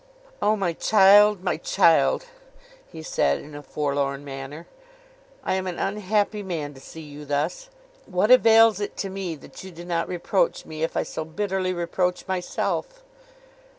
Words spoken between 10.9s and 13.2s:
I so bitterly reproach myself!